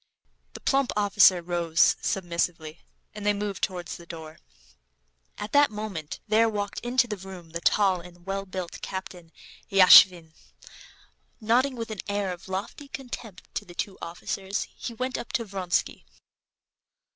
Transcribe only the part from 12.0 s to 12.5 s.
air of